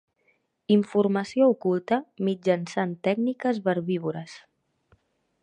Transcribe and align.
Informació 0.75 1.49
oculta 1.55 1.99
mitjançant 2.31 2.97
tècniques 3.09 3.61
verbívores. 3.69 4.39